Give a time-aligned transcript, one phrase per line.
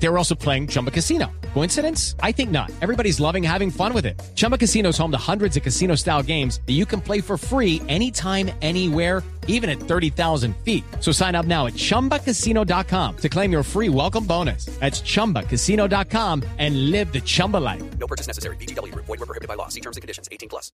[0.00, 1.30] They were also playing Chumba Casino.
[1.54, 2.14] Coincidence?
[2.22, 2.70] I think not.
[2.80, 4.20] Everybody's loving having fun with it.
[4.34, 7.36] Chumba Casino is home to hundreds of casino style games that you can play for
[7.36, 10.84] free anytime, anywhere, even at 30,000 feet.
[11.00, 14.66] So sign up now at chumbacasino.com to claim your free welcome bonus.
[14.78, 17.82] That's chumbacasino.com and live the Chumba life.
[17.98, 18.56] No purchase necessary.
[18.56, 18.94] BGW.
[18.94, 19.68] Void were prohibited by law.
[19.68, 20.28] See terms and conditions.
[20.30, 20.70] 18 plus.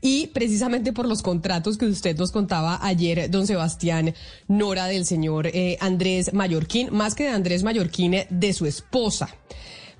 [0.00, 4.14] Y precisamente por los contratos que usted nos contaba ayer, don Sebastián,
[4.48, 9.28] Nora del señor eh, Andrés Mallorquín, más que de Andrés Mallorquín, de su esposa.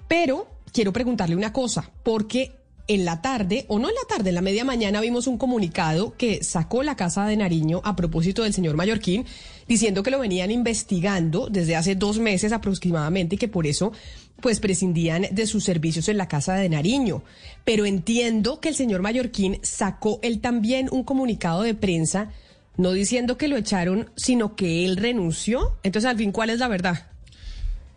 [0.09, 2.53] Pero quiero preguntarle una cosa, porque
[2.89, 6.15] en la tarde, o no en la tarde, en la media mañana vimos un comunicado
[6.17, 9.27] que sacó la Casa de Nariño a propósito del señor Mallorquín,
[9.67, 13.93] diciendo que lo venían investigando desde hace dos meses aproximadamente y que por eso
[14.41, 17.25] pues prescindían de sus servicios en la Casa de Nariño.
[17.65, 22.31] Pero entiendo que el señor Mallorquín sacó él también un comunicado de prensa,
[22.77, 25.79] no diciendo que lo echaron, sino que él renunció.
[25.83, 27.16] Entonces, al fin, ¿cuál es la verdad?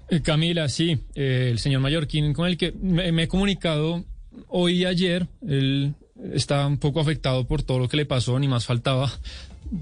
[0.09, 4.05] Eh, Camila, sí, eh, el señor Mallorquín con el que me, he comunicado
[4.47, 5.93] hoy y ayer, él
[6.33, 9.11] está un poco afectado por todo lo que le pasó, ni más faltaba,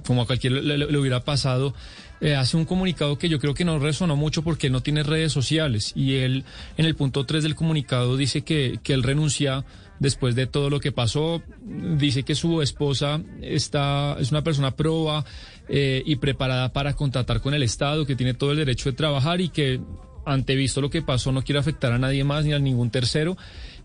[0.06, 1.74] como a cualquiera le, hubiera pasado.
[2.20, 5.32] Eh, hace un comunicado que yo creo que no resonó mucho porque no tiene redes
[5.32, 9.66] sociales y él en el punto 3 del comunicado dice que, que él renuncia
[10.00, 15.26] después de todo lo que pasó, dice que su esposa está, es una persona proba
[15.70, 19.50] y preparada para contratar con el Estado, que tiene todo el derecho de trabajar y
[19.50, 19.82] que
[20.28, 23.38] antevisto lo que pasó no quiere afectar a nadie más ni a ningún tercero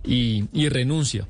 [0.05, 1.27] y, y renuncia.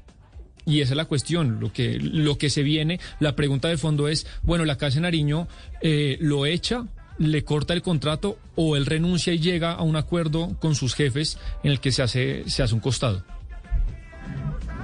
[0.65, 3.01] Y esa es la cuestión, lo que, lo que se viene.
[3.19, 5.49] La pregunta de fondo es, bueno, la Casa de Nariño
[5.81, 6.87] eh, lo echa,
[7.19, 11.39] le corta el contrato o él renuncia y llega a un acuerdo con sus jefes
[11.63, 13.25] en el que se hace, se hace un costado.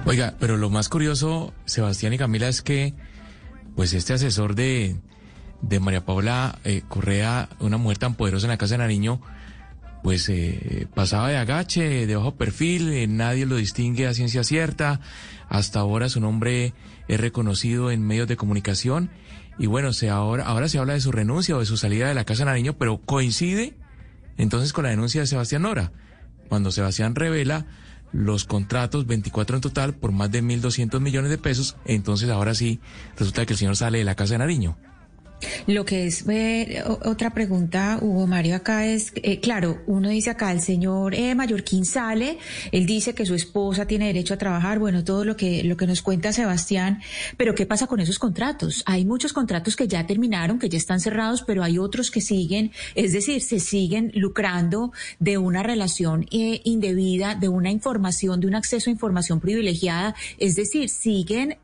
[0.05, 2.93] Oiga, pero lo más curioso, Sebastián y Camila, es que,
[3.75, 4.95] pues este asesor de,
[5.61, 9.21] de María Paula eh, Correa, una mujer tan poderosa en la Casa de Nariño,
[10.03, 15.01] pues eh, pasaba de agache, de bajo perfil, eh, nadie lo distingue a ciencia cierta,
[15.49, 16.73] hasta ahora su nombre
[17.07, 19.09] es reconocido en medios de comunicación,
[19.57, 22.13] y bueno, se ahora, ahora se habla de su renuncia o de su salida de
[22.13, 23.75] la Casa Nariño, pero coincide
[24.37, 25.91] entonces con la denuncia de Sebastián Nora,
[26.47, 27.65] cuando Sebastián revela
[28.13, 32.79] los contratos, 24 en total, por más de 1.200 millones de pesos, entonces ahora sí
[33.17, 34.77] resulta que el señor sale de la Casa de Nariño.
[35.67, 40.51] Lo que es eh, otra pregunta, Hugo Mario, acá es, eh, claro, uno dice acá,
[40.51, 42.37] el señor eh, Mallorquín sale,
[42.71, 45.87] él dice que su esposa tiene derecho a trabajar, bueno, todo lo que, lo que
[45.87, 47.01] nos cuenta Sebastián,
[47.37, 48.83] pero ¿qué pasa con esos contratos?
[48.85, 52.71] Hay muchos contratos que ya terminaron, que ya están cerrados, pero hay otros que siguen,
[52.95, 58.55] es decir, se siguen lucrando de una relación eh, indebida, de una información, de un
[58.55, 61.57] acceso a información privilegiada, es decir, siguen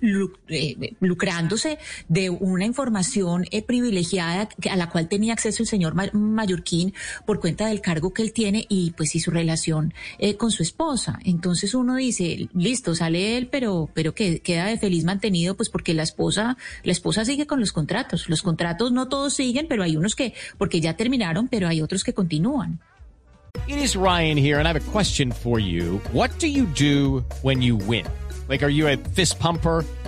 [0.00, 3.03] lu- eh, lucrándose de una información
[3.50, 6.94] eh, privilegiada a la cual tenía acceso el señor Ma- Mallorquín
[7.26, 10.62] por cuenta del cargo que él tiene y pues y su relación eh, con su
[10.62, 11.18] esposa.
[11.24, 15.94] Entonces uno dice, listo, sale él, pero pero que queda de feliz mantenido pues porque
[15.94, 18.28] la esposa la esposa sigue con los contratos.
[18.28, 22.04] Los contratos no todos siguen, pero hay unos que porque ya terminaron, pero hay otros
[22.04, 22.80] que continúan.
[23.68, 26.00] It is Ryan here, and I have a question for you.
[26.12, 27.62] What do you do when
[29.14, 29.84] fist pumper?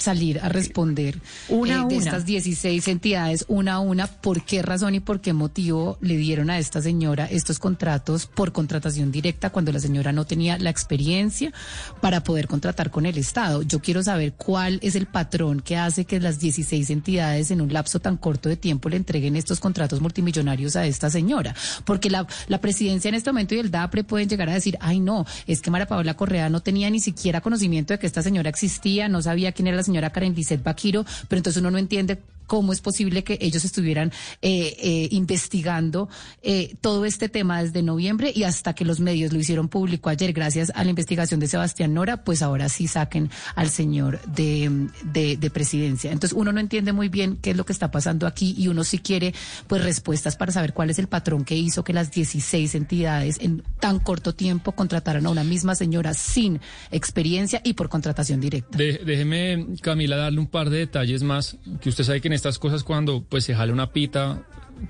[0.00, 1.96] salir a responder Una eh, de una.
[1.96, 6.50] estas 16 entidades una a una por qué razón y por qué motivo le dieron
[6.50, 11.52] a esta señora estos contratos por contratación directa cuando la señora no tenía la experiencia
[12.00, 13.62] para poder contratar con el Estado.
[13.62, 17.72] Yo quiero saber cuál es el patrón que hace que las 16 entidades en un
[17.72, 21.54] lapso tan corto de tiempo le entreguen estos contratos multimillonarios a esta señora,
[21.84, 25.00] porque la, la presidencia en este momento y el DAPRE pueden llegar a decir, ay
[25.00, 28.50] no, es que María Paola Correa no tenía ni siquiera conocimiento de que esta señora
[28.50, 32.22] existía, no sabía quién era la señora Karen Lizeth Baquiro, pero entonces uno no entiende
[32.50, 34.10] cómo es posible que ellos estuvieran
[34.42, 36.08] eh, eh, investigando
[36.42, 40.32] eh, todo este tema desde noviembre y hasta que los medios lo hicieron público ayer,
[40.32, 45.36] gracias a la investigación de Sebastián Nora, pues ahora sí saquen al señor de, de,
[45.36, 46.10] de presidencia.
[46.10, 48.82] Entonces uno no entiende muy bien qué es lo que está pasando aquí y uno
[48.82, 49.32] sí quiere
[49.68, 53.62] pues respuestas para saber cuál es el patrón que hizo que las 16 entidades en
[53.78, 56.58] tan corto tiempo contrataran a una misma señora sin
[56.90, 58.76] experiencia y por contratación directa.
[58.76, 62.58] De- déjeme, Camila, darle un par de detalles más, que usted sabe que en estas
[62.58, 64.42] cosas cuando pues se jala una pita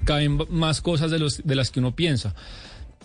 [0.04, 2.34] caen más cosas de, los, de las que uno piensa.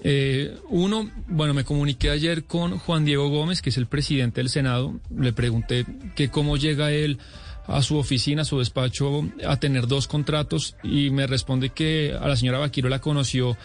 [0.04, 4.50] Eh, uno, bueno, me comuniqué ayer con Juan Diego Gómez, que es el presidente del
[4.50, 5.00] Senado.
[5.18, 7.18] Le pregunté que cómo llega él
[7.66, 12.28] a su oficina, a su despacho, a tener dos contratos y me responde que a
[12.28, 13.58] la señora Vaquiro la conoció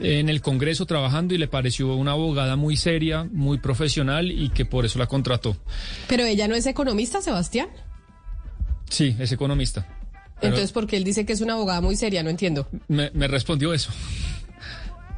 [0.00, 4.64] en el Congreso trabajando y le pareció una abogada muy seria, muy profesional y que
[4.64, 5.56] por eso la contrató.
[6.08, 7.68] Pero ella no es economista, Sebastián.
[8.88, 9.86] Sí, es economista.
[10.42, 12.22] Entonces, ¿por qué él dice que es una abogada muy seria?
[12.22, 12.66] No entiendo.
[12.88, 13.90] me, me respondió eso.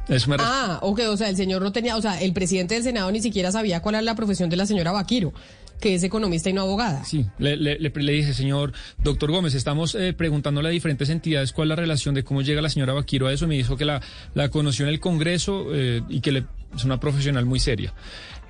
[0.07, 2.83] Eso me Ah, ok, o sea, el señor no tenía, o sea, el presidente del
[2.83, 5.33] Senado ni siquiera sabía cuál era la profesión de la señora Vaquiro,
[5.79, 7.03] que es economista y no abogada.
[7.03, 11.51] Sí, le, le, le- le dije, señor doctor Gómez, estamos eh, preguntándole a diferentes entidades
[11.53, 13.47] cuál es la relación de cómo llega la señora Vaquiro a eso.
[13.47, 13.99] Me dijo que la,
[14.35, 16.45] la conoció en el Congreso eh, y que le,
[16.75, 17.91] es una profesional muy seria.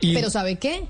[0.02, 0.90] Y, Pero ¿sabe qué?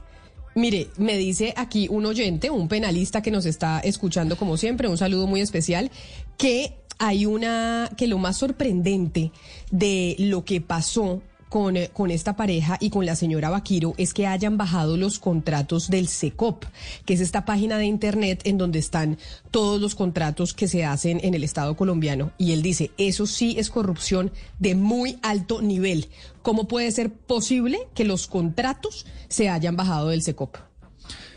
[0.55, 4.97] Mire, me dice aquí un oyente, un penalista que nos está escuchando como siempre, un
[4.97, 5.91] saludo muy especial,
[6.37, 9.33] que hay una, que lo más sorprendente
[9.69, 11.21] de lo que pasó
[11.55, 15.19] con, eh, con esta pareja y con la señora Vaquiro es que hayan bajado los
[15.19, 16.65] contratos del SECOP,
[17.05, 19.17] que es esta página de internet en donde están
[19.51, 22.33] todos los contratos que se hacen en el Estado colombiano.
[22.37, 26.09] Y él dice, eso sí es corrupción de muy alto nivel.
[26.41, 30.57] ¿Cómo puede ser posible que los contratos se hayan bajado del SECOP?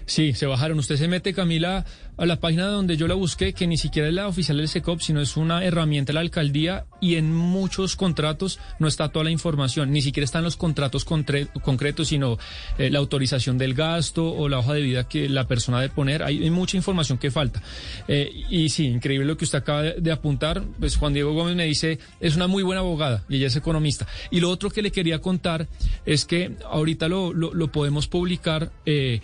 [0.08, 0.78] Sí, se bajaron.
[0.78, 1.84] Usted se mete, Camila,
[2.16, 5.02] a la página donde yo la busqué, que ni siquiera es la oficial del SECOP,
[5.02, 9.30] sino es una herramienta de la alcaldía y en muchos contratos no está toda la
[9.30, 12.38] información, ni siquiera están los contratos concretos, sino
[12.78, 16.22] eh, la autorización del gasto o la hoja de vida que la persona debe poner.
[16.22, 17.62] Hay, mucha información que falta.
[18.08, 20.64] Eh, y sí, increíble lo que usted acaba de, apuntar.
[20.80, 24.06] Pues Juan Diego Gómez me dice, es una muy buena abogada y ella es economista.
[24.30, 25.68] Y lo otro que le quería contar
[26.06, 28.72] es que ahorita lo, lo, lo podemos publicar.
[28.86, 29.20] eh,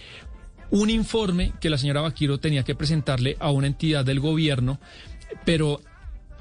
[0.70, 4.78] un informe que la señora Vaquiro tenía que presentarle a una entidad del gobierno,
[5.44, 5.81] pero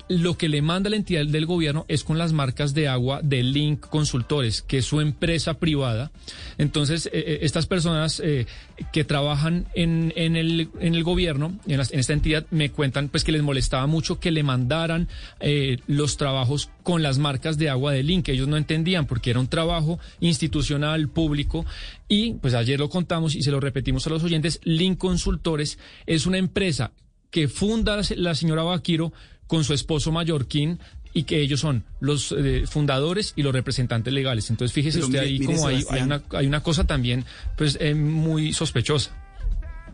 [0.08, 3.44] lo que le manda la entidad del gobierno es con las marcas de agua de
[3.44, 6.12] Link Consultores, que es su empresa privada.
[6.58, 8.46] Entonces, eh, eh, estas personas eh,
[8.92, 14.20] que trabajan en, el, gobierno, en, esta entidad, me cuentan pues que les molestaba mucho
[14.20, 15.08] que le mandaran
[15.40, 19.40] eh, los trabajos con las marcas de agua de Link, ellos no entendían porque era
[19.40, 21.66] un trabajo institucional, público,
[22.08, 26.26] y pues ayer lo contamos y se lo repetimos a los oyentes, Link Consultores es
[26.26, 26.92] una empresa
[27.30, 29.12] que funda la señora Vaquiro
[29.48, 30.80] con su esposo mallorquín
[31.14, 34.50] y que ellos son los eh, fundadores y los representantes legales.
[34.50, 37.24] Entonces fíjese Pero usted mire- ahí mire, como hay, una, hay una cosa también
[37.58, 39.16] pues eh, muy sospechosa.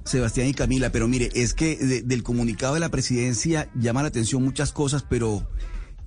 [0.06, 4.08] Sebastián y Camila, pero mire, es que de- del comunicado de la presidencia llama la
[4.08, 5.48] atención muchas cosas, pero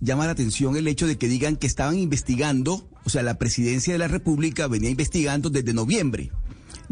[0.00, 3.92] llama la atención el hecho de que digan que estaban investigando, o sea, la presidencia
[3.92, 6.30] de la República venía investigando desde noviembre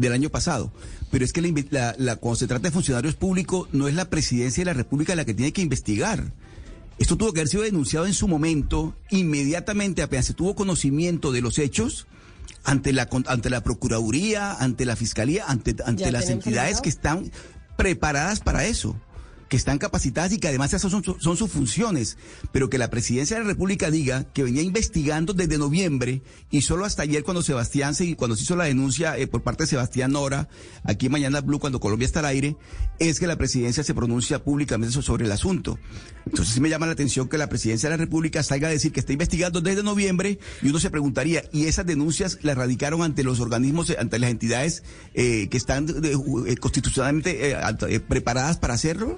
[0.01, 0.73] del año pasado.
[1.11, 4.05] Pero es que la, la- la- cuando se trata de funcionarios públicos, no es la
[4.09, 6.33] presidencia de la República la que tiene que investigar.
[6.99, 11.41] Esto tuvo que haber sido denunciado en su momento, inmediatamente apenas se tuvo conocimiento de
[11.41, 12.05] los hechos,
[12.63, 17.31] ante la, ante la Procuraduría, ante la Fiscalía, ante, ante ¿Ya las entidades que están
[17.75, 18.95] preparadas para eso,
[19.51, 22.17] que están capacitadas y que además esas son, son sus funciones.
[22.53, 26.85] Pero que la presidencia de la República diga que venía investigando desde noviembre y solo
[26.85, 30.13] hasta ayer cuando Sebastián se, cuando se hizo la denuncia eh, por parte de Sebastián
[30.13, 30.47] Nora,
[30.85, 32.55] aquí en Mañana Blue, cuando Colombia está al aire,
[32.97, 35.77] es que la presidencia se pronuncia públicamente so- sobre el asunto.
[36.25, 38.93] Entonces sí me llama la atención que la presidencia de la República salga a decir
[38.93, 43.25] que está investigando desde noviembre y uno se preguntaría, ¿y esas denuncias las radicaron ante
[43.25, 44.83] los organismos, eh, ante las entidades
[45.13, 45.87] eh, que están
[46.61, 47.53] constitucionalmente
[48.07, 49.17] preparadas para hacerlo?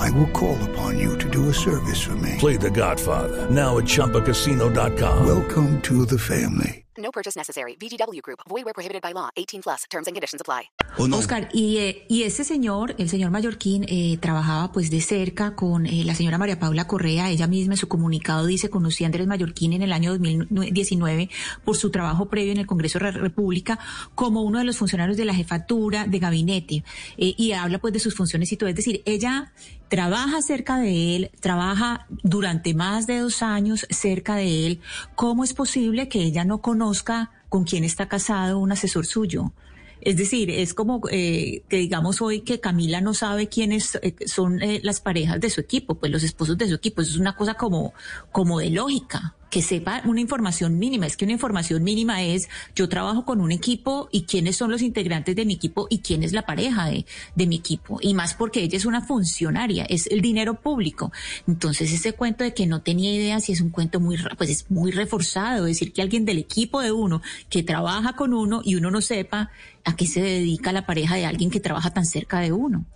[0.00, 2.36] I will call upon you to do a service for me.
[2.38, 5.26] Play The Godfather now at ChumbaCasino.com.
[5.26, 6.80] Welcome to the family.
[6.96, 7.76] No purchase necessary.
[7.76, 8.40] VGW Group.
[8.48, 9.30] Void where prohibited by law.
[9.36, 9.84] 18 plus.
[9.90, 10.70] Terms and conditions apply.
[10.98, 11.18] ¿O no?
[11.18, 15.86] Oscar, y, eh, y ese señor, el señor Mallorquín, eh, trabajaba pues de cerca con
[15.86, 17.30] eh, la señora María Paula Correa.
[17.30, 21.30] Ella misma en su comunicado dice, conocí a Andrés Mallorquín en el año 2019
[21.64, 23.78] por su trabajo previo en el Congreso de la República
[24.14, 26.84] como uno de los funcionarios de la jefatura de gabinete.
[27.16, 28.68] Eh, y habla pues de sus funciones y todo.
[28.68, 29.52] Es decir, ella
[29.90, 34.80] trabaja cerca de él, trabaja durante más de dos años cerca de él.
[35.16, 39.52] ¿Cómo es posible que ella no conozca con quién está casado un asesor suyo?
[40.00, 44.62] Es decir, es como eh, que digamos hoy que Camila no sabe quiénes eh, son
[44.62, 47.02] eh, las parejas de su equipo, pues los esposos de su equipo.
[47.02, 47.92] Eso es una cosa como,
[48.30, 51.06] como de lógica, que sepa una información mínima.
[51.06, 54.80] Es que una información mínima es yo trabajo con un equipo y quiénes son los
[54.80, 57.04] integrantes de mi equipo y quién es la pareja de,
[57.34, 57.98] de mi equipo.
[58.00, 61.12] Y más porque ella es una funcionaria, es el dinero público.
[61.46, 64.70] Entonces ese cuento de que no tenía idea si es un cuento muy, pues es
[64.70, 65.64] muy reforzado.
[65.64, 69.50] Decir que alguien del equipo de uno que trabaja con uno y uno no sepa
[69.84, 72.86] a qué se dedica la pareja de alguien que trabaja tan cerca de uno.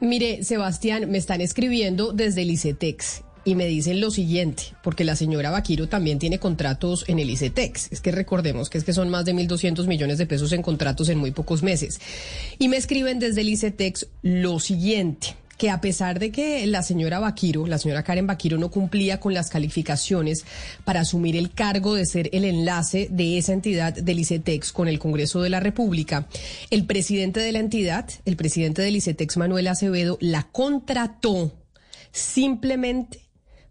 [0.00, 5.16] Mire, Sebastián, me están escribiendo desde el ICETEX y me dicen lo siguiente, porque la
[5.16, 7.90] señora Vaquiro también tiene contratos en el ICETEX.
[7.90, 11.08] Es que recordemos que es que son más de 1.200 millones de pesos en contratos
[11.08, 11.98] en muy pocos meses.
[12.58, 17.20] Y me escriben desde el ICETEX lo siguiente que a pesar de que la señora
[17.20, 20.44] Vaquiro, la señora Karen Vaquiro no cumplía con las calificaciones
[20.84, 24.98] para asumir el cargo de ser el enlace de esa entidad del ICETEX con el
[24.98, 26.28] Congreso de la República,
[26.68, 31.54] el presidente de la entidad, el presidente del ICETEX, Manuel Acevedo, la contrató
[32.12, 33.27] simplemente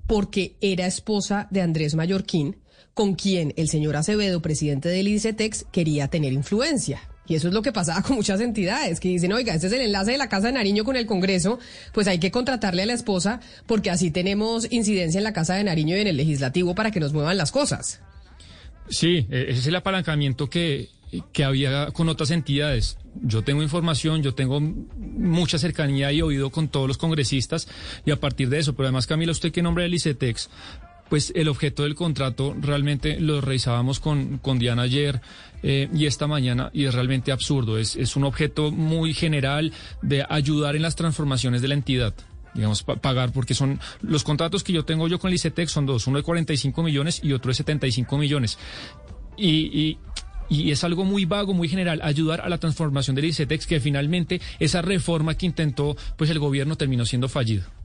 [0.08, 2.58] porque era esposa de Andrés Mallorquín,
[2.94, 7.02] con quien el señor Acevedo, presidente del ICETEX, quería tener influencia.
[7.28, 9.82] Y eso es lo que pasaba con muchas entidades que dicen, oiga, este es el
[9.82, 11.60] enlace de la Casa de Nariño con el Congreso,
[11.94, 15.64] pues hay que contratarle a la esposa porque así tenemos incidencia en la Casa de
[15.64, 18.00] Nariño y en el legislativo para que nos muevan las cosas.
[18.90, 20.90] Sí, eh, ese es el apalancamiento que,
[21.32, 22.98] que había con otras entidades.
[23.22, 27.68] Yo tengo información, yo tengo mucha cercanía y oído con todos los congresistas
[28.06, 30.50] y a partir de eso, pero además Camila, usted que nombre del ICETEX,
[31.10, 35.22] pues el objeto del contrato realmente lo revisábamos con, con Diana ayer
[35.64, 37.78] eh, y esta mañana y es realmente absurdo.
[37.78, 39.72] Es, es un objeto muy general
[40.02, 42.14] de ayudar en las transformaciones de la entidad
[42.54, 45.86] digamos, pa- pagar, porque son los contratos que yo tengo yo con el ICETEX son
[45.86, 48.58] dos, uno de 45 millones y otro de 75 millones.
[49.38, 49.50] Y,
[49.80, 50.00] y,
[50.50, 54.42] y es algo muy vago, muy general, ayudar a la transformación del ICETEX, que finalmente
[54.60, 57.77] esa reforma que intentó, pues el gobierno terminó siendo fallido.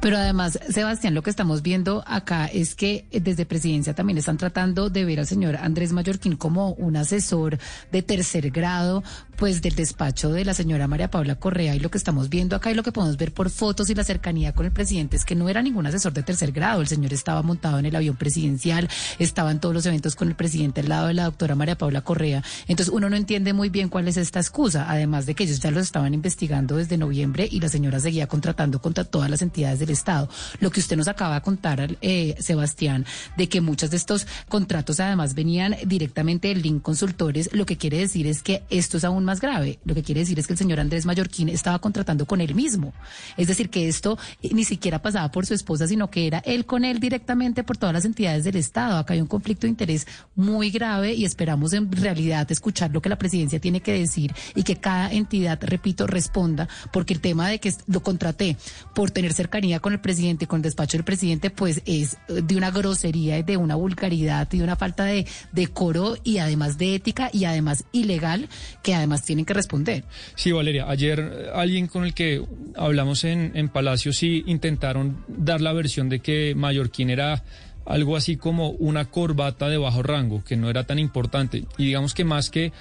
[0.00, 4.36] Pero además, Sebastián, lo que estamos viendo acá es que eh, desde presidencia también están
[4.36, 7.58] tratando de ver al señor Andrés Mallorquín como un asesor
[7.90, 9.02] de tercer grado,
[9.36, 11.74] pues del despacho de la señora María Paula Correa.
[11.74, 14.04] Y lo que estamos viendo acá y lo que podemos ver por fotos y la
[14.04, 16.80] cercanía con el presidente es que no era ningún asesor de tercer grado.
[16.80, 20.34] El señor estaba montado en el avión presidencial, estaba en todos los eventos con el
[20.34, 22.42] presidente al lado de la doctora María Paula Correa.
[22.68, 25.70] Entonces uno no entiende muy bien cuál es esta excusa, además de que ellos ya
[25.70, 29.90] los estaban investigando desde noviembre y la señora seguía contratando contra todas las entidades del
[29.90, 30.28] Estado.
[30.60, 35.00] Lo que usted nos acaba de contar, eh, Sebastián, de que muchos de estos contratos
[35.00, 39.24] además venían directamente del link consultores, lo que quiere decir es que esto es aún
[39.24, 39.78] más grave.
[39.84, 42.92] Lo que quiere decir es que el señor Andrés Mallorquín estaba contratando con él mismo.
[43.36, 46.66] Es decir, que esto eh, ni siquiera pasaba por su esposa, sino que era él
[46.66, 48.98] con él directamente por todas las entidades del Estado.
[48.98, 53.08] Acá hay un conflicto de interés muy grave y esperamos en realidad escuchar lo que
[53.08, 57.58] la presidencia tiene que decir y que cada entidad, repito, responda, porque el tema de
[57.58, 58.56] que lo contraté
[58.94, 62.70] por tener cercanía con el presidente, con el despacho del presidente, pues es de una
[62.70, 67.44] grosería, de una vulgaridad y de una falta de decoro y además de ética y
[67.44, 68.48] además ilegal
[68.82, 70.04] que además tienen que responder.
[70.34, 72.44] Sí, Valeria, ayer eh, alguien con el que
[72.76, 77.44] hablamos en, en Palacio sí intentaron dar la versión de que Mallorquín era
[77.86, 81.64] algo así como una corbata de bajo rango, que no era tan importante.
[81.78, 82.72] Y digamos que más que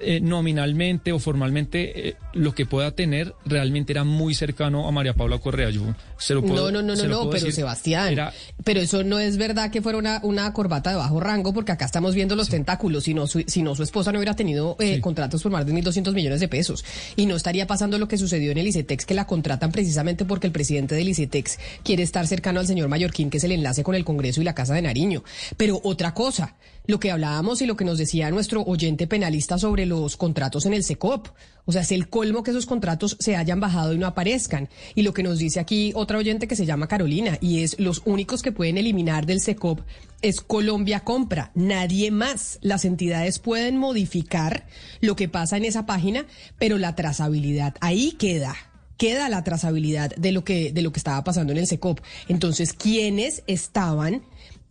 [0.00, 5.14] eh, nominalmente o formalmente eh, lo que pueda tener realmente era muy cercano a María
[5.14, 5.70] Paula Correa.
[5.70, 7.52] Yo se lo puedo, no, no, no, no, no, pero decir.
[7.52, 8.32] Sebastián, Era-
[8.64, 11.84] pero eso no es verdad que fuera una, una corbata de bajo rango, porque acá
[11.84, 15.00] estamos viendo los tentáculos, si no, su, si no su esposa no hubiera tenido eh,
[15.00, 16.84] contratos por más de 1.200 millones de pesos,
[17.16, 20.46] y no estaría pasando lo que sucedió en el ICETEX, que la contratan precisamente porque
[20.46, 23.94] el presidente del ICETEX quiere estar cercano al señor Mallorquín, que es el enlace con
[23.94, 25.22] el Congreso y la Casa de Nariño.
[25.56, 26.54] Pero otra cosa,
[26.86, 30.74] lo que hablábamos y lo que nos decía nuestro oyente penalista sobre los contratos en
[30.74, 31.28] el SECOP.
[31.64, 34.68] O sea, es el colmo que esos contratos se hayan bajado y no aparezcan.
[34.94, 38.02] Y lo que nos dice aquí otra oyente que se llama Carolina, y es los
[38.04, 39.80] únicos que pueden eliminar del SECOP
[40.22, 42.58] es Colombia Compra, nadie más.
[42.62, 44.66] Las entidades pueden modificar
[45.00, 46.26] lo que pasa en esa página,
[46.58, 48.56] pero la trazabilidad ahí queda
[48.98, 52.00] queda la trazabilidad de lo que de lo que estaba pasando en el SECOP.
[52.28, 54.22] Entonces, ¿quiénes estaban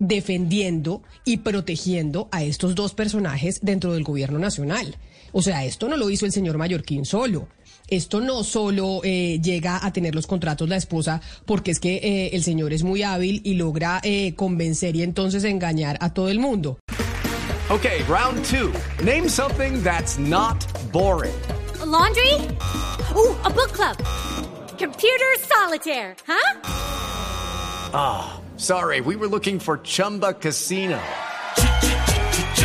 [0.02, 4.98] defendiendo y protegiendo a estos dos personajes dentro del gobierno nacional.
[5.32, 7.48] O sea, esto no lo hizo el señor Mallorquín solo.
[7.88, 12.30] Esto no solo eh, llega a tener los contratos la esposa porque es que eh,
[12.34, 16.40] el señor es muy hábil y logra eh, convencer y entonces engañar a todo el
[16.40, 16.80] mundo.
[17.70, 18.74] Okay, round two.
[19.04, 20.58] Name something that's not
[20.92, 21.34] boring.
[21.82, 22.34] A laundry?
[23.16, 23.98] Ooh, a book club.
[24.78, 26.60] Computer solitaire, huh?
[27.94, 31.00] Ah, sorry, we were looking for Chumba Casino.